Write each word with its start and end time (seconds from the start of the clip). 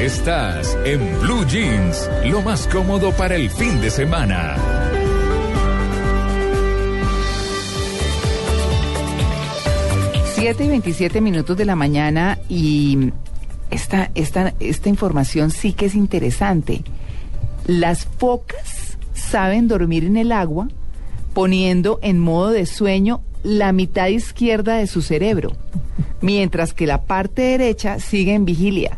Estás 0.00 0.78
en 0.86 0.98
Blue 1.20 1.44
Jeans, 1.46 2.08
lo 2.24 2.40
más 2.40 2.66
cómodo 2.68 3.12
para 3.12 3.36
el 3.36 3.50
fin 3.50 3.82
de 3.82 3.90
semana. 3.90 4.56
Siete 10.32 10.64
y 10.64 10.68
27 10.68 11.20
minutos 11.20 11.54
de 11.54 11.66
la 11.66 11.76
mañana 11.76 12.38
y 12.48 13.12
esta, 13.70 14.10
esta, 14.14 14.54
esta 14.58 14.88
información 14.88 15.50
sí 15.50 15.74
que 15.74 15.84
es 15.84 15.94
interesante. 15.94 16.82
Las 17.66 18.06
focas 18.06 18.96
saben 19.12 19.68
dormir 19.68 20.04
en 20.04 20.16
el 20.16 20.32
agua 20.32 20.68
poniendo 21.34 21.98
en 22.00 22.18
modo 22.18 22.52
de 22.52 22.64
sueño 22.64 23.20
la 23.42 23.72
mitad 23.72 24.06
izquierda 24.06 24.76
de 24.76 24.86
su 24.86 25.02
cerebro, 25.02 25.52
mientras 26.22 26.72
que 26.72 26.86
la 26.86 27.02
parte 27.02 27.42
derecha 27.42 28.00
sigue 28.00 28.32
en 28.32 28.46
vigilia. 28.46 28.96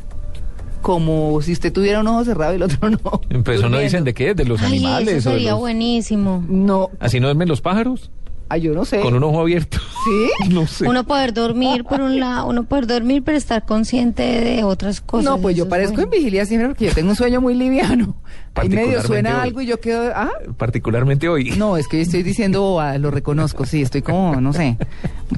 Como 0.83 1.41
si 1.43 1.53
usted 1.53 1.73
tuviera 1.73 2.01
un 2.01 2.07
ojo 2.09 2.25
cerrado 2.25 2.53
y 2.53 2.57
el 2.57 2.63
otro 2.65 2.91
no. 2.91 2.99
Pues 3.45 3.59
eso 3.61 3.69
no 3.69 3.79
dicen 3.79 4.05
de 4.05 4.13
qué, 4.15 4.35
de 4.35 4.45
los 4.45 4.61
Ay, 4.61 4.67
animales. 4.79 5.09
eso 5.17 5.31
o 5.31 5.33
sería 5.33 5.53
los- 5.53 5.61
buenísimo. 5.61 6.45
No, 6.49 6.91
Así 7.01 7.21
no 7.21 7.29
duermen 7.29 7.49
los 7.49 7.61
pájaros, 7.61 8.11
ah, 8.49 8.57
yo 8.59 8.75
no 8.75 8.85
sé. 8.85 9.01
con 9.01 9.15
un 9.15 9.23
ojo 9.23 9.41
abierto. 9.41 9.79
¿Sí? 10.05 10.49
no 10.51 10.67
sé. 10.67 10.89
Uno 10.89 11.05
poder 11.05 11.33
dormir 11.33 11.85
por 11.85 12.01
un 12.01 12.19
lado, 12.21 12.49
uno 12.49 12.65
poder 12.65 12.87
dormir 12.87 13.23
pero 13.25 13.39
estar 13.39 13.65
consciente 13.65 14.23
de 14.23 14.65
otras 14.65 15.01
cosas. 15.01 15.25
No, 15.25 15.39
pues 15.41 15.57
yo 15.57 15.69
parezco 15.69 15.95
bueno. 15.95 16.11
en 16.13 16.19
vigilia 16.19 16.45
siempre 16.47 16.69
porque 16.69 16.87
yo 16.87 16.93
tengo 16.93 17.11
un 17.11 17.17
sueño 17.17 17.41
muy 17.41 17.55
liviano. 17.55 18.17
Ahí 18.55 18.69
medio 18.69 19.01
suena 19.03 19.37
hoy. 19.39 19.43
algo 19.49 19.61
y 19.63 19.67
yo 19.67 19.81
quedo, 19.81 20.13
ah, 20.15 20.29
Particularmente 20.59 21.27
hoy. 21.29 21.53
No, 21.57 21.79
es 21.79 21.89
que 21.89 22.03
estoy 22.03 22.23
diciendo 22.23 22.61
bobadas, 22.61 23.01
lo 23.01 23.11
reconozco, 23.11 23.65
sí, 23.65 23.81
estoy 23.81 24.03
como, 24.03 24.39
no 24.43 24.53
sé. 24.53 24.77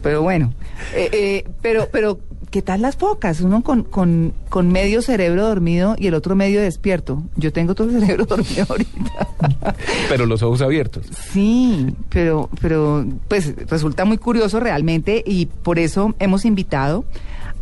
Pero 0.03 0.23
bueno, 0.23 0.53
Eh, 0.95 1.09
eh, 1.13 1.49
pero, 1.63 1.89
pero, 1.93 2.19
¿qué 2.55 2.63
tal 2.63 2.83
las 2.83 2.95
focas? 2.95 3.41
Uno 3.41 3.63
con, 3.65 3.83
con, 3.83 4.33
con 4.49 4.69
medio 4.71 5.03
cerebro 5.03 5.45
dormido 5.49 5.97
y 5.99 6.07
el 6.07 6.15
otro 6.15 6.37
medio 6.37 6.61
despierto. 6.63 7.21
Yo 7.35 7.53
tengo 7.53 7.75
todo 7.75 7.91
el 7.91 7.99
cerebro 8.01 8.27
dormido 8.27 8.65
ahorita. 8.69 9.27
Pero 10.09 10.25
los 10.27 10.41
ojos 10.45 10.63
abiertos. 10.63 11.05
Sí, 11.33 11.97
pero, 12.11 12.49
pero, 12.61 13.05
pues 13.27 13.57
resulta 13.69 14.05
muy 14.05 14.19
curioso 14.19 14.61
realmente 14.61 15.21
y 15.27 15.47
por 15.47 15.81
eso 15.81 16.15
hemos 16.21 16.45
invitado 16.45 17.05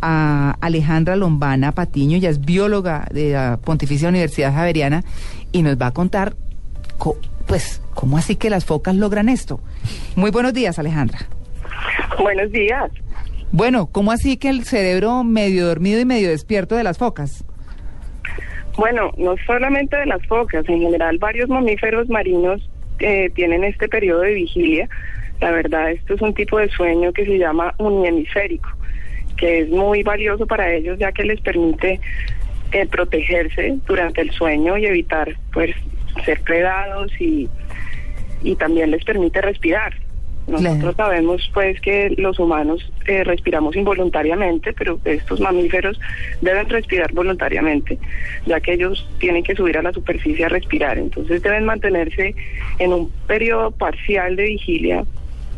a 0.02 0.58
Alejandra 0.61 1.17
Lombana 1.17 1.72
Patiño, 1.72 2.19
ella 2.19 2.28
es 2.28 2.45
bióloga 2.45 3.08
de 3.14 3.30
la 3.33 3.58
Pontificia 3.64 4.11
Universidad 4.11 4.52
Javeriana 4.52 5.05
y 5.52 5.62
nos 5.62 5.80
va 5.80 5.86
a 5.86 5.92
contar, 5.92 6.34
co- 6.98 7.17
pues, 7.47 7.80
cómo 7.95 8.19
así 8.19 8.36
que 8.36 8.50
las 8.50 8.67
focas 8.67 8.95
logran 8.95 9.30
esto. 9.30 9.58
Muy 10.17 10.30
buenos 10.30 10.52
días, 10.52 10.78
Alejandra. 10.78 11.19
Buenos 12.20 12.52
días. 12.52 12.91
Bueno, 13.53 13.86
¿cómo 13.92 14.12
así 14.12 14.39
que 14.39 14.48
el 14.48 14.64
cerebro 14.64 15.25
medio 15.25 15.67
dormido 15.67 16.00
y 16.00 16.06
medio 16.06 16.31
despierto 16.31 16.75
de 16.75 16.84
las 16.84 16.97
focas? 16.97 17.45
Bueno, 18.78 19.12
no 19.19 19.34
solamente 19.47 19.95
de 19.95 20.06
las 20.06 20.25
focas, 20.27 20.67
en 20.70 20.81
general 20.81 21.19
varios 21.19 21.50
mamíferos 21.50 22.08
marinos 22.08 22.67
eh, 22.98 23.30
tienen 23.34 23.62
este 23.62 23.91
periodo 23.91 24.20
de 24.23 24.33
vigilia. 24.33 24.89
La 25.42 25.50
verdad, 25.50 25.91
esto 25.91 26.14
es 26.14 26.23
un 26.23 26.33
tipo 26.33 26.58
de 26.58 26.70
sueño 26.70 27.12
que 27.12 27.27
se 27.27 27.36
llama 27.36 27.75
unihemisférico, 27.77 28.70
que 29.36 29.61
es 29.61 29.69
muy 29.69 30.03
valioso 30.03 30.47
para 30.47 30.73
ellos 30.73 30.98
ya 30.98 31.12
que 31.12 31.25
les 31.25 31.41
permite 31.42 32.00
eh, 32.73 32.86
protegerse 32.86 33.77
durante 33.86 34.23
el 34.23 34.30
sueño 34.30 34.78
y 34.78 34.86
evitar 34.86 35.36
pues 35.53 35.77
ser 36.25 36.41
predados 36.41 37.12
y, 37.20 37.50
y 38.42 38.56
también 38.56 38.92
les 38.92 39.05
permite 39.05 39.42
respirar. 39.42 39.92
Nosotros 40.47 40.77
Claro. 40.81 40.95
sabemos 40.97 41.51
pues 41.55 41.81
que 41.81 42.15
los 42.19 42.39
humanos 42.39 42.91
eh, 43.07 43.23
respiramos 43.25 43.77
involuntariamente, 43.77 44.73
pero 44.73 44.98
estos 45.05 45.41
mamíferos 45.41 45.98
deben 46.41 46.69
respirar 46.69 47.12
voluntariamente, 47.12 47.98
ya 48.47 48.61
que 48.61 48.73
ellos 48.75 49.09
tienen 49.19 49.45
que 49.45 49.55
subir 49.55 49.79
a 49.79 49.83
la 49.83 49.93
superficie 49.93 50.45
a 50.45 50.48
respirar. 50.48 50.98
Entonces 50.98 51.43
deben 51.43 51.65
mantenerse 51.65 52.35
en 52.79 52.93
un 52.93 53.11
periodo 53.29 53.70
parcial 53.70 54.35
de 54.37 54.45
vigilia, 54.45 55.05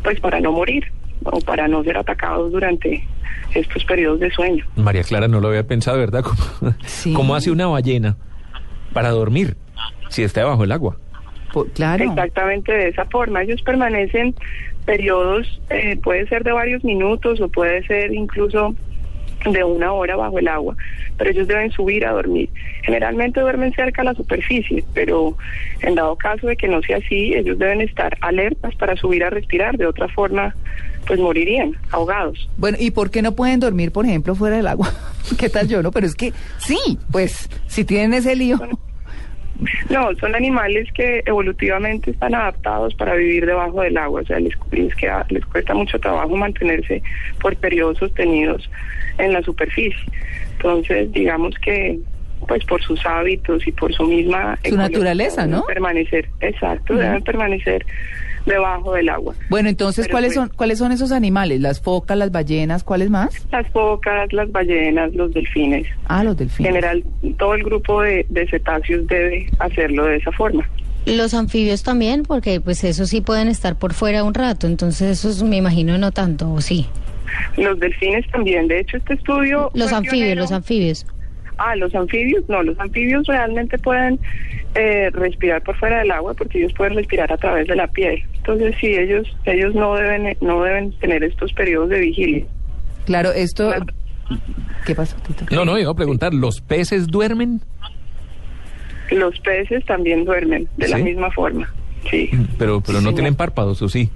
pues 0.03 0.19
para 0.19 0.39
no 0.39 0.51
morir 0.51 0.85
o 1.23 1.39
para 1.41 1.67
no 1.67 1.83
ser 1.83 1.97
atacados 1.97 2.51
durante 2.51 3.03
estos 3.55 3.83
periodos 3.85 4.19
de 4.19 4.29
sueño. 4.31 4.65
María 4.75 5.01
Clara 5.03 5.27
no 5.27 5.39
lo 5.39 5.47
había 5.47 5.65
pensado, 5.65 5.97
¿verdad? 5.97 6.23
¿Cómo, 6.23 6.73
Sí. 6.85 7.13
cómo 7.13 7.33
hace 7.35 7.49
una 7.49 7.65
ballena 7.67 8.17
para 8.93 9.09
dormir 9.09 9.55
si 10.09 10.21
está 10.23 10.41
debajo 10.41 10.61
del 10.61 10.71
agua? 10.73 10.97
Po- 11.53 11.65
claro. 11.73 12.03
Exactamente 12.03 12.71
de 12.73 12.89
esa 12.89 13.05
forma. 13.05 13.41
Ellos 13.41 13.61
permanecen 13.61 14.35
periodos, 14.85 15.61
eh, 15.69 15.97
puede 16.01 16.27
ser 16.27 16.43
de 16.43 16.51
varios 16.51 16.83
minutos 16.83 17.41
o 17.41 17.47
puede 17.49 17.85
ser 17.85 18.13
incluso 18.13 18.75
de 19.51 19.63
una 19.63 19.91
hora 19.91 20.15
bajo 20.15 20.39
el 20.39 20.47
agua, 20.47 20.75
pero 21.17 21.29
ellos 21.29 21.47
deben 21.47 21.71
subir 21.71 22.05
a 22.05 22.11
dormir. 22.11 22.49
Generalmente 22.83 23.39
duermen 23.39 23.73
cerca 23.73 24.01
a 24.01 24.05
la 24.05 24.13
superficie, 24.13 24.83
pero 24.93 25.37
en 25.81 25.95
dado 25.95 26.15
caso 26.15 26.47
de 26.47 26.55
que 26.55 26.67
no 26.67 26.81
sea 26.81 26.97
así, 26.97 27.33
ellos 27.33 27.59
deben 27.59 27.81
estar 27.81 28.17
alertas 28.21 28.75
para 28.75 28.95
subir 28.95 29.23
a 29.23 29.29
respirar, 29.29 29.77
de 29.77 29.85
otra 29.85 30.07
forma 30.07 30.55
pues 31.05 31.19
morirían 31.19 31.75
ahogados. 31.91 32.49
Bueno, 32.57 32.77
¿y 32.79 32.91
por 32.91 33.11
qué 33.11 33.21
no 33.21 33.35
pueden 33.35 33.59
dormir, 33.59 33.91
por 33.91 34.05
ejemplo, 34.05 34.33
fuera 34.33 34.57
del 34.57 34.67
agua? 34.67 34.91
¿Qué 35.37 35.49
tal 35.49 35.67
yo, 35.67 35.83
no? 35.83 35.91
Pero 35.91 36.07
es 36.07 36.15
que 36.15 36.33
sí, 36.57 36.97
pues, 37.11 37.49
si 37.67 37.85
tienen 37.85 38.13
ese 38.15 38.35
lío. 38.35 38.59
No, 39.89 40.13
son 40.15 40.35
animales 40.35 40.89
que 40.93 41.23
evolutivamente 41.25 42.11
están 42.11 42.35
adaptados 42.35 42.93
para 42.95 43.15
vivir 43.15 43.45
debajo 43.45 43.81
del 43.81 43.97
agua, 43.97 44.21
o 44.21 44.25
sea, 44.25 44.39
les, 44.39 44.53
les, 44.71 44.93
queda- 44.95 45.25
les 45.29 45.45
cuesta 45.45 45.73
mucho 45.73 45.99
trabajo 45.99 46.35
mantenerse 46.35 47.01
por 47.39 47.55
periodos 47.55 47.97
sostenidos 47.99 48.69
en 49.17 49.31
la 49.33 49.41
superficie. 49.41 50.03
Entonces, 50.57 51.11
digamos 51.13 51.55
que, 51.59 51.99
pues 52.47 52.65
por 52.65 52.81
sus 52.81 53.05
hábitos 53.05 53.65
y 53.65 53.71
por 53.71 53.93
su 53.93 54.03
misma... 54.03 54.57
Su 54.63 54.75
naturaleza, 54.75 55.47
¿no? 55.47 55.63
Permanecer, 55.63 56.27
exacto, 56.41 56.93
deben 56.95 57.23
permanecer 57.23 57.85
debajo 58.45 58.93
del 58.93 59.09
agua. 59.09 59.33
Bueno, 59.49 59.69
entonces, 59.69 60.05
Pero 60.05 60.13
¿cuáles 60.13 60.29
pues- 60.35 60.47
son, 60.47 60.55
¿cuáles 60.55 60.77
son 60.79 60.91
esos 60.91 61.11
animales? 61.11 61.61
¿Las 61.61 61.79
focas, 61.81 62.17
las 62.17 62.31
ballenas, 62.31 62.83
cuáles 62.83 63.09
más? 63.09 63.45
Las 63.51 63.67
focas, 63.71 64.31
las 64.33 64.51
ballenas, 64.51 65.13
los 65.13 65.33
delfines. 65.33 65.87
Ah, 66.05 66.23
los 66.23 66.33
En 66.33 66.37
delfines. 66.37 66.71
general, 66.71 67.03
todo 67.37 67.55
el 67.55 67.63
grupo 67.63 68.01
de, 68.01 68.25
de 68.29 68.47
cetáceos 68.47 69.07
debe 69.07 69.47
hacerlo 69.59 70.05
de 70.05 70.17
esa 70.17 70.31
forma. 70.31 70.67
Los 71.05 71.33
anfibios 71.35 71.83
también, 71.83 72.23
porque 72.23 72.59
pues 72.61 72.83
eso 72.83 73.05
sí 73.05 73.21
pueden 73.21 73.47
estar 73.47 73.77
por 73.77 73.93
fuera 73.93 74.23
un 74.23 74.33
rato, 74.33 74.65
entonces 74.67 75.23
eso 75.23 75.45
me 75.45 75.57
imagino 75.57 75.97
no 75.99 76.11
tanto, 76.11 76.51
¿o 76.51 76.61
sí? 76.61 76.87
Los 77.57 77.79
delfines 77.79 78.25
también. 78.31 78.67
De 78.67 78.79
hecho, 78.79 78.97
este 78.97 79.13
estudio... 79.15 79.69
Los 79.73 79.91
anfibios, 79.91 80.13
pionero. 80.19 80.41
los 80.41 80.51
anfibios. 80.51 81.05
Ah, 81.57 81.75
los 81.75 81.93
anfibios, 81.95 82.47
no, 82.49 82.63
los 82.63 82.79
anfibios 82.79 83.25
realmente 83.27 83.77
pueden 83.77 84.19
eh, 84.75 85.09
respirar 85.11 85.61
por 85.63 85.75
fuera 85.77 85.99
del 85.99 86.11
agua 86.11 86.33
porque 86.33 86.59
ellos 86.59 86.73
pueden 86.73 86.95
respirar 86.95 87.31
a 87.31 87.37
través 87.37 87.67
de 87.67 87.75
la 87.75 87.87
piel. 87.87 88.23
Entonces, 88.35 88.75
sí, 88.79 88.87
ellos 88.87 89.27
ellos 89.45 89.73
no 89.73 89.95
deben 89.95 90.35
no 90.41 90.61
deben 90.63 90.91
tener 90.99 91.23
estos 91.23 91.53
periodos 91.53 91.89
de 91.89 91.99
vigilia. 91.99 92.45
Claro, 93.05 93.31
esto... 93.31 93.67
Claro. 93.69 93.85
¿Qué 94.85 94.95
pasó, 94.95 95.15
Tito? 95.17 95.45
No, 95.55 95.65
no, 95.65 95.77
iba 95.77 95.91
a 95.91 95.95
preguntar, 95.95 96.33
¿los 96.33 96.59
peces 96.61 97.07
duermen? 97.07 97.61
Los 99.11 99.39
peces 99.39 99.85
también 99.85 100.25
duermen 100.25 100.67
de 100.77 100.87
la 100.87 100.97
misma 100.97 101.29
forma. 101.31 101.71
Sí. 102.09 102.29
Pero, 102.57 102.81
pero 102.81 103.01
no 103.01 103.09
Sí, 103.09 103.15
tienen 103.15 103.33
no. 103.33 103.37
párpados, 103.37 103.81
¿o 103.81 103.89
sí? 103.89 104.09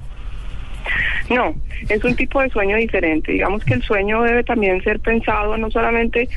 No, 1.30 1.56
es 1.88 2.04
un 2.04 2.16
tipo 2.16 2.42
de 2.42 2.50
sueño 2.50 2.78
diferente. 2.78 3.32
Digamos 3.32 3.64
que 3.64 3.76
el 3.76 3.84
sueño 3.84 4.24
debe 4.24 4.44
también 4.44 4.82
ser 4.84 5.00
pensado 5.00 5.58
no 5.58 5.70
solamente 5.70 6.28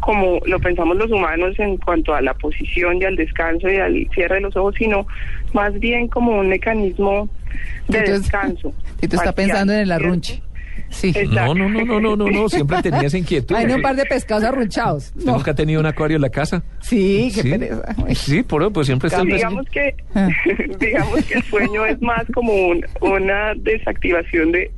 como 0.00 0.40
lo 0.46 0.58
pensamos 0.58 0.96
los 0.96 1.10
humanos 1.10 1.58
en 1.58 1.76
cuanto 1.76 2.12
a 2.12 2.20
la 2.20 2.34
posición 2.34 3.00
y 3.00 3.04
al 3.04 3.14
descanso 3.14 3.70
y 3.70 3.76
al 3.76 4.08
cierre 4.12 4.36
de 4.36 4.40
los 4.42 4.56
ojos, 4.56 4.74
sino 4.76 5.06
más 5.52 5.78
bien 5.78 6.08
como 6.08 6.38
un 6.38 6.48
mecanismo 6.48 7.28
de 7.86 8.00
descanso. 8.00 8.74
Tito 9.00 9.16
está 9.16 9.32
parcial, 9.32 9.34
pensando 9.34 9.72
en 9.72 9.78
el 9.80 9.92
arrunche. 9.92 10.42
Sí. 10.92 11.12
No, 11.30 11.54
no, 11.54 11.68
no, 11.68 11.84
no, 11.84 12.00
no, 12.00 12.16
no, 12.16 12.26
no, 12.30 12.48
siempre 12.48 12.80
tenía 12.82 13.02
esa 13.02 13.18
inquietud. 13.18 13.56
Hay 13.56 13.66
un 13.66 13.82
par 13.82 13.96
de 13.96 14.04
pescados 14.04 14.44
arrunchados. 14.44 15.06
¿Usted 15.16 15.24
No. 15.24 15.36
nunca 15.38 15.50
ha 15.50 15.54
tenido 15.54 15.80
un 15.80 15.86
acuario 15.86 16.16
en 16.16 16.22
la 16.22 16.28
casa? 16.30 16.62
Sí, 16.80 17.32
qué 17.34 17.42
sí. 17.42 17.50
pereza. 17.50 17.82
Sí, 18.14 18.42
por 18.42 18.62
eso, 18.62 18.72
pues 18.72 18.86
siempre 18.86 19.08
está 19.08 19.22
digamos 19.24 19.66
que 19.70 19.94
Ah. 20.14 20.28
digamos 20.80 21.24
que 21.24 21.34
el 21.34 21.42
sueño 21.44 21.84
es 21.86 22.00
más 22.00 22.24
como 22.34 22.52
un- 22.52 22.84
una 23.00 23.54
desactivación 23.56 24.52
de 24.52 24.70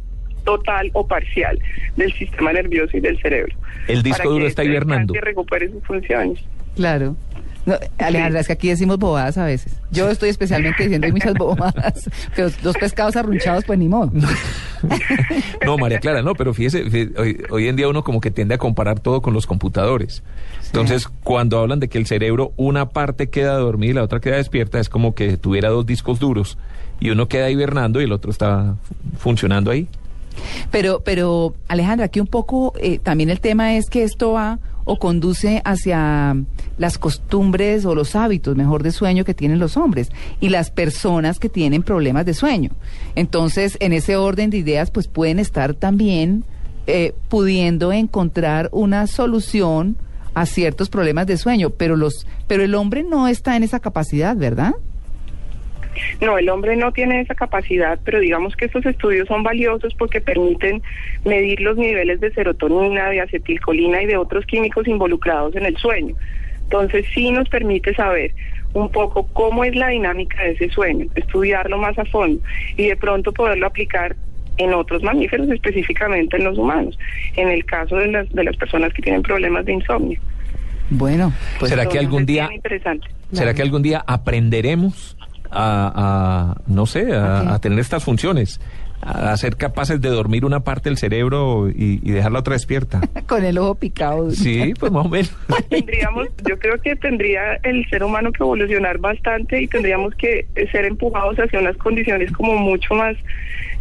total 0.45 0.91
o 0.93 1.07
parcial 1.07 1.59
del 1.97 2.13
sistema 2.13 2.53
nervioso 2.53 2.97
y 2.97 3.01
del 3.01 3.19
cerebro. 3.21 3.55
El 3.89 4.03
disco 4.03 4.19
Para 4.19 4.31
duro 4.31 4.45
que 4.45 4.49
está 4.49 4.65
hibernando. 4.65 5.13
descanse 5.13 5.19
Y 5.19 5.35
recupere 5.35 5.71
sus 5.71 5.83
funciones. 5.85 6.39
Claro. 6.77 7.17
No, 7.67 7.75
Alejandra, 7.99 8.41
es 8.41 8.47
que 8.47 8.53
aquí 8.53 8.69
decimos 8.69 8.99
bobadas 8.99 9.39
a 9.39 9.45
veces. 9.47 9.75
Yo 9.91 10.11
estoy 10.11 10.29
especialmente 10.29 10.83
diciendo 10.83 11.09
muchas 11.11 11.35
bobadas. 11.35 12.11
Pero 12.37 12.51
los 12.63 12.77
pescados 12.77 13.17
arrunchados, 13.17 13.65
pues 13.65 13.79
ni 13.79 13.89
modo. 13.89 14.13
No, 15.65 15.79
María 15.79 15.99
Clara, 15.99 16.23
no, 16.23 16.35
pero 16.35 16.53
fíjese, 16.53 16.85
fí- 16.87 17.19
hoy, 17.19 17.43
hoy 17.51 17.69
en 17.69 17.77
día 17.77 17.89
uno 17.89 18.05
como 18.05 18.21
que 18.21 18.31
tiende 18.31 18.55
a 18.55 18.59
comparar 18.59 19.01
todo 19.01 19.23
con 19.23 19.33
los 19.33 19.47
computadores. 19.47 20.23
Entonces, 20.67 21.09
cuando 21.23 21.59
hablan 21.59 21.81
de 21.81 21.89
que 21.89 21.97
el 21.99 22.07
cerebro, 22.07 22.53
una 22.57 22.91
parte 22.91 23.29
queda 23.31 23.55
dormida 23.55 23.91
y 23.91 23.95
la 23.95 24.03
otra 24.03 24.21
queda 24.21 24.37
despierta, 24.37 24.79
es 24.81 24.89
como 24.89 25.15
que 25.15 25.37
tuviera 25.37 25.71
dos 25.71 25.87
discos 25.87 26.19
duros 26.21 26.59
y 27.01 27.11
uno 27.11 27.29
queda 27.29 27.49
hibernando 27.51 28.01
y 28.01 28.05
el 28.05 28.13
otro 28.13 28.31
está 28.31 28.75
fu- 28.83 28.95
funcionando 29.19 29.71
ahí. 29.71 29.89
Pero, 30.71 31.01
pero 31.05 31.55
Alejandra, 31.69 32.07
aquí 32.07 32.21
un 32.21 32.27
poco 32.27 32.75
eh, 32.81 32.99
también 32.99 33.31
el 33.31 33.41
tema 33.41 33.75
es 33.77 33.89
que 33.89 34.03
esto 34.03 34.33
va 34.33 34.59
o 34.85 34.99
conduce 34.99 35.63
hacia 35.65 36.37
las 36.79 36.99
costumbres 36.99 37.85
o 37.85 37.95
los 37.95 38.17
hábitos, 38.17 38.57
mejor, 38.57 38.83
de 38.83 38.93
sueño 38.93 39.25
que 39.25 39.35
tienen 39.35 39.59
los 39.59 39.77
hombres 39.77 40.11
y 40.41 40.49
las 40.49 40.71
personas 40.71 41.39
que 41.39 41.49
tienen 41.49 41.83
problemas 41.83 42.27
de 42.27 42.35
sueño. 42.35 42.71
Entonces, 43.15 43.77
en 43.81 43.93
ese 43.93 44.17
orden 44.17 44.51
de 44.51 44.59
ideas, 44.59 44.91
pues 44.91 45.09
pueden 45.09 45.39
estar 45.39 45.75
también 45.75 46.45
eh, 46.87 47.13
pudiendo 47.29 47.93
encontrar 47.93 48.69
una 48.73 49.07
solución 49.07 49.97
a 50.35 50.47
ciertos 50.47 50.91
problemas 50.91 51.27
de 51.27 51.37
sueño, 51.37 51.71
pero 51.71 51.97
los, 51.97 52.27
pero 52.49 52.63
el 52.65 52.75
hombre 52.75 53.05
no 53.05 53.29
está 53.29 53.57
en 53.57 53.63
esa 53.63 53.81
capacidad, 53.81 54.37
¿verdad? 54.37 54.75
No, 56.21 56.39
el 56.39 56.49
hombre 56.49 56.77
no 56.77 56.93
tiene 56.93 57.21
esa 57.21 57.35
capacidad, 57.35 57.99
pero 58.05 58.19
digamos 58.19 58.57
que 58.57 58.65
estos 58.65 58.85
estudios 58.85 59.29
son 59.29 59.43
valiosos 59.43 59.95
porque 59.95 60.21
permiten 60.21 60.83
medir 61.25 61.61
los 61.61 61.77
niveles 61.77 62.21
de 62.21 62.33
serotonina, 62.33 63.11
de 63.11 63.21
acetilcolina 63.21 64.03
y 64.03 64.07
de 64.07 64.17
otros 64.17 64.45
químicos 64.47 64.89
involucrados 64.89 65.55
en 65.57 65.67
el 65.67 65.77
sueño. 65.77 66.17
Entonces 66.65 67.07
sí 67.15 67.31
nos 67.31 67.49
permite 67.49 67.95
saber 67.95 68.33
un 68.73 68.91
poco 68.91 69.27
cómo 69.33 69.65
es 69.65 69.75
la 69.77 69.89
dinámica 69.89 70.43
de 70.43 70.53
ese 70.53 70.69
sueño, 70.71 71.07
estudiarlo 71.15 71.79
más 71.79 71.97
a 71.99 72.05
fondo 72.07 72.43
y 72.77 72.89
de 72.89 72.97
pronto 72.97 73.33
poderlo 73.33 73.67
aplicar 73.67 74.17
en 74.57 74.75
otros 74.75 75.03
mamíferos, 75.03 75.49
específicamente 75.49 76.37
en 76.37 76.45
los 76.45 76.59
humanos, 76.59 76.99
en 77.37 77.49
el 77.49 77.65
caso 77.65 77.97
de 77.97 78.09
las, 78.09 78.31
de 78.31 78.45
las 78.45 78.57
personas 78.57 78.93
que 78.93 79.03
tienen 79.03 79.23
problemas 79.23 79.65
de 79.65 79.73
insomnio. 79.75 80.21
Bueno, 80.91 81.33
pues 81.59 81.71
será 81.71 81.87
que 81.87 81.99
algún 81.99 82.27
día 82.27 82.49
interesante. 82.53 83.09
será 83.33 83.55
que 83.55 83.63
algún 83.63 83.83
día 83.83 84.05
aprenderemos 84.07 85.17
a, 85.51 86.57
no 86.67 86.87
sé, 86.87 87.15
a, 87.15 87.59
tener 87.61 87.79
estas 87.79 88.03
funciones 88.05 88.61
a 89.01 89.37
ser 89.37 89.57
capaces 89.57 90.01
de 90.01 90.09
dormir 90.09 90.45
una 90.45 90.61
parte 90.61 90.89
del 90.89 90.97
cerebro 90.97 91.69
y, 91.69 92.01
y 92.03 92.11
dejar 92.11 92.33
la 92.33 92.39
otra 92.41 92.55
despierta. 92.55 93.01
Con 93.27 93.45
el 93.45 93.59
ojo 93.59 93.75
picado. 93.75 94.31
Sí, 94.31 94.73
pues 94.79 94.91
más 94.91 95.07
o 95.07 95.09
menos. 95.09 95.35
Tendríamos, 95.69 96.29
yo 96.49 96.59
creo 96.59 96.81
que 96.81 96.97
tendría 96.97 97.55
el 97.63 97.89
ser 97.91 98.03
humano 98.03 98.33
que 98.33 98.43
evolucionar 98.43 98.99
bastante 98.99 99.61
y 99.61 99.67
tendríamos 99.67 100.15
que 100.15 100.47
ser 100.73 100.85
empujados 100.85 101.37
hacia 101.37 101.59
unas 101.59 101.77
condiciones 101.77 102.31
como 102.33 102.57
mucho 102.57 102.95
más 102.95 103.17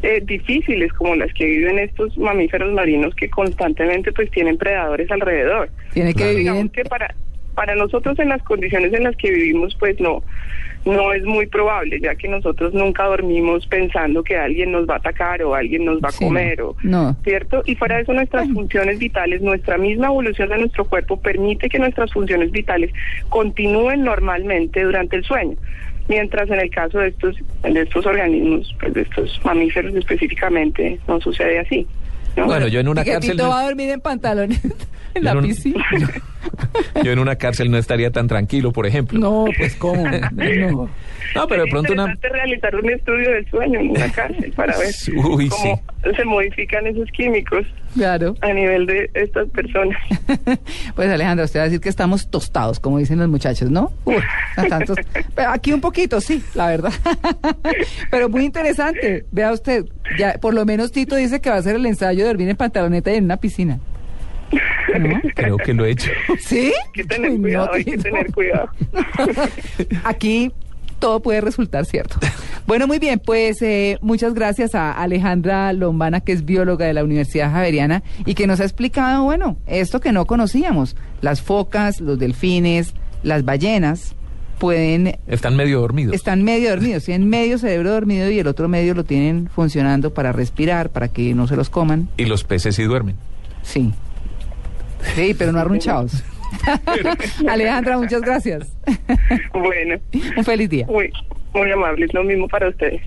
eh, 0.01 0.21
difíciles, 0.25 0.91
como 0.93 1.15
las 1.15 1.33
que 1.33 1.45
viven 1.45 1.79
estos 1.79 2.17
mamíferos 2.17 2.73
marinos 2.73 3.15
que 3.15 3.29
constantemente 3.29 4.11
pues 4.11 4.29
tienen 4.31 4.57
predadores 4.57 5.09
alrededor. 5.09 5.69
Tiene 5.93 6.13
que 6.13 6.35
vivir 6.35 6.69
que 6.71 6.83
para 6.83 7.15
para 7.53 7.75
nosotros 7.75 8.17
en 8.19 8.29
las 8.29 8.43
condiciones 8.43 8.93
en 8.93 9.03
las 9.03 9.15
que 9.15 9.31
vivimos 9.31 9.75
pues 9.79 9.99
no 9.99 10.23
no 10.85 11.13
es 11.13 11.23
muy 11.23 11.47
probable, 11.47 11.99
ya 12.01 12.15
que 12.15 12.27
nosotros 12.27 12.73
nunca 12.73 13.05
dormimos 13.05 13.65
pensando 13.67 14.23
que 14.23 14.37
alguien 14.37 14.71
nos 14.71 14.87
va 14.87 14.95
a 14.95 14.97
atacar 14.97 15.41
o 15.43 15.55
alguien 15.55 15.85
nos 15.85 15.99
va 16.01 16.09
a 16.09 16.11
comer, 16.11 16.61
o, 16.61 16.75
no. 16.83 17.15
¿cierto? 17.23 17.63
Y 17.65 17.75
fuera 17.75 17.95
de 17.95 18.01
eso, 18.03 18.13
nuestras 18.13 18.49
funciones 18.49 18.99
vitales, 18.99 19.41
nuestra 19.41 19.77
misma 19.77 20.07
evolución 20.07 20.49
de 20.49 20.57
nuestro 20.57 20.85
cuerpo 20.85 21.17
permite 21.17 21.69
que 21.69 21.79
nuestras 21.79 22.11
funciones 22.11 22.51
vitales 22.51 22.91
continúen 23.29 24.03
normalmente 24.03 24.83
durante 24.83 25.15
el 25.15 25.23
sueño. 25.23 25.55
Mientras 26.09 26.49
en 26.49 26.59
el 26.59 26.69
caso 26.69 26.99
de 26.99 27.09
estos, 27.09 27.37
de 27.63 27.81
estos 27.81 28.05
organismos, 28.05 28.75
pues 28.77 28.93
de 28.93 29.01
estos 29.03 29.39
mamíferos 29.45 29.95
específicamente, 29.95 30.99
no 31.07 31.21
sucede 31.21 31.59
así. 31.59 31.87
Bueno, 32.35 32.67
yo 32.67 32.81
en 32.81 32.89
una 32.89 33.05
cárcel... 33.05 33.39
va 33.39 33.61
a 33.61 33.65
dormir 33.65 33.89
en 33.89 34.01
pantalones 34.01 34.59
en 35.13 35.23
la 35.23 35.39
piscina. 35.39 35.85
Yo, 37.03 37.11
en 37.11 37.19
una 37.19 37.35
cárcel 37.35 37.71
no 37.71 37.77
estaría 37.77 38.11
tan 38.11 38.27
tranquilo, 38.27 38.71
por 38.71 38.85
ejemplo. 38.85 39.19
No, 39.19 39.45
pues 39.57 39.75
cómo. 39.75 40.03
No, 41.35 41.47
pero 41.47 41.63
de 41.63 41.71
pronto 41.71 41.93
una... 41.93 42.15
realizar 42.21 42.75
un 42.75 42.89
estudio 42.91 43.31
del 43.31 43.49
sueño 43.49 43.79
en 43.79 43.89
una 43.91 44.11
cárcel 44.11 44.51
para 44.51 44.77
ver 44.77 44.93
cómo 45.49 45.81
se 46.15 46.25
modifican 46.25 46.85
esos 46.85 47.09
químicos 47.11 47.65
claro. 47.95 48.35
a 48.41 48.53
nivel 48.53 48.85
de 48.85 49.09
estas 49.13 49.49
personas. 49.49 49.97
pues 50.95 51.09
Alejandra, 51.09 51.45
usted 51.45 51.59
va 51.59 51.63
a 51.63 51.65
decir 51.65 51.79
que 51.79 51.89
estamos 51.89 52.29
tostados, 52.29 52.79
como 52.79 52.99
dicen 52.99 53.19
los 53.19 53.29
muchachos, 53.29 53.71
¿no? 53.71 53.91
Uy, 54.05 54.17
tantos... 54.69 54.97
Pero 55.33 55.49
aquí 55.49 55.73
un 55.73 55.81
poquito, 55.81 56.21
sí, 56.21 56.43
la 56.53 56.67
verdad. 56.67 56.93
pero 58.11 58.29
muy 58.29 58.45
interesante. 58.45 59.25
Vea 59.31 59.51
usted, 59.51 59.85
ya 60.19 60.33
por 60.39 60.53
lo 60.53 60.65
menos 60.65 60.91
Tito 60.91 61.15
dice 61.15 61.41
que 61.41 61.49
va 61.49 61.55
a 61.55 61.59
hacer 61.59 61.75
el 61.75 61.85
ensayo 61.85 62.23
de 62.23 62.27
dormir 62.27 62.49
en 62.49 62.57
pantaloneta 62.57 63.11
y 63.11 63.15
en 63.15 63.25
una 63.25 63.37
piscina. 63.37 63.79
Creo 65.35 65.57
que 65.57 65.73
lo 65.73 65.85
he 65.85 65.91
hecho. 65.91 66.11
¿Sí? 66.39 66.67
Hay 66.67 66.91
que 66.93 67.03
tener 67.03 67.39
cuidado, 67.39 67.73
hay 67.73 67.83
que 67.83 67.97
tener 67.97 68.31
cuidado. 68.31 68.69
Aquí 70.03 70.51
todo 70.99 71.19
puede 71.19 71.41
resultar 71.41 71.85
cierto. 71.85 72.17
Bueno, 72.65 72.87
muy 72.87 72.97
bien, 72.97 73.19
pues 73.19 73.61
eh, 73.61 73.97
muchas 74.01 74.33
gracias 74.33 74.73
a 74.73 74.93
Alejandra 74.93 75.73
Lombana, 75.73 76.21
que 76.21 76.31
es 76.31 76.45
bióloga 76.45 76.85
de 76.85 76.93
la 76.93 77.03
Universidad 77.03 77.51
Javeriana 77.51 78.03
y 78.25 78.35
que 78.35 78.47
nos 78.47 78.61
ha 78.61 78.63
explicado, 78.63 79.25
bueno, 79.25 79.57
esto 79.67 79.99
que 79.99 80.13
no 80.13 80.25
conocíamos, 80.25 80.95
las 81.21 81.41
focas, 81.41 81.99
los 81.99 82.17
delfines, 82.19 82.93
las 83.21 83.43
ballenas 83.43 84.15
pueden... 84.59 85.17
Están 85.27 85.57
medio 85.57 85.81
dormidos. 85.81 86.15
Están 86.15 86.41
medio 86.43 86.69
dormidos, 86.69 87.03
tienen 87.03 87.27
medio 87.27 87.57
cerebro 87.57 87.91
dormido 87.91 88.31
y 88.31 88.39
el 88.39 88.47
otro 88.47 88.69
medio 88.69 88.93
lo 88.93 89.03
tienen 89.03 89.49
funcionando 89.49 90.13
para 90.13 90.31
respirar, 90.31 90.89
para 90.89 91.09
que 91.09 91.33
no 91.33 91.47
se 91.47 91.57
los 91.57 91.69
coman. 91.69 92.07
Y 92.15 92.23
los 92.23 92.45
peces 92.45 92.77
sí 92.77 92.83
duermen. 92.83 93.17
Sí. 93.61 93.91
Sí, 95.15 95.35
pero 95.37 95.51
no 95.51 95.59
arrunchados. 95.59 96.23
Alejandra, 97.49 97.97
muchas 97.97 98.21
gracias. 98.21 98.75
Bueno. 99.53 99.99
Un 100.37 100.43
feliz 100.43 100.69
día. 100.69 100.85
Muy, 100.87 101.11
muy 101.53 101.71
amable, 101.71 102.07
lo 102.13 102.23
mismo 102.23 102.47
para 102.47 102.69
ustedes. 102.69 103.01